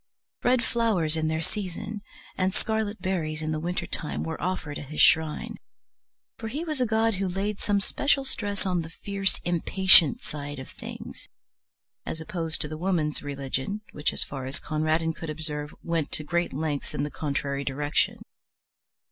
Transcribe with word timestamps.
Red 0.43 0.63
flowers 0.63 1.15
in 1.15 1.27
their 1.27 1.41
season 1.43 2.01
and 2.35 2.55
scarlet 2.55 3.03
berries 3.03 3.43
in 3.43 3.51
the 3.51 3.59
winter 3.59 3.85
time 3.85 4.23
were 4.23 4.41
offered 4.41 4.79
at 4.79 4.87
his 4.87 4.99
shrine, 4.99 5.57
for 6.39 6.47
he 6.47 6.63
was 6.63 6.81
a 6.81 6.87
god 6.87 7.13
who 7.13 7.27
laid 7.27 7.59
some 7.61 7.79
special 7.79 8.25
stress 8.25 8.65
on 8.65 8.81
the 8.81 8.89
fierce 8.89 9.35
impatient 9.45 10.23
side 10.23 10.57
of 10.57 10.71
things, 10.71 11.29
as 12.03 12.19
opposed 12.19 12.61
to 12.61 12.67
the 12.67 12.79
Woman's 12.79 13.21
religion, 13.21 13.81
which, 13.91 14.11
as 14.11 14.23
far 14.23 14.47
as 14.47 14.59
Conradin 14.59 15.13
could 15.13 15.29
observe, 15.29 15.71
went 15.83 16.11
to 16.13 16.23
great 16.23 16.51
lengths 16.51 16.95
in 16.95 17.03
the 17.03 17.11
contrary 17.11 17.63
direction. 17.63 18.23